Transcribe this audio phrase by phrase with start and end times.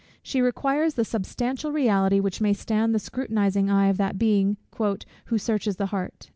[0.23, 4.57] She requires the substantial reality, which may stand the scrutinizing eye of that Being
[5.25, 6.29] "who searches the heart."